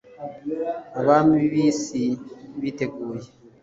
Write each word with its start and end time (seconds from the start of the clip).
abami 0.99 1.39
b'isi 1.51 2.03
biteguye 2.61 3.29